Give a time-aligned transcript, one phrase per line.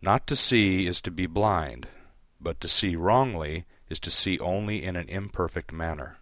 [0.00, 1.88] Not to see is to be blind,
[2.40, 6.16] but to see wrongly is to see only in an imperfect manner.